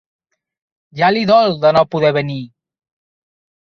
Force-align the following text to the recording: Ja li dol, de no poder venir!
Ja 1.03 1.11
li 1.17 1.23
dol, 1.33 1.55
de 1.67 1.75
no 1.79 1.87
poder 1.93 2.15
venir! 2.21 2.43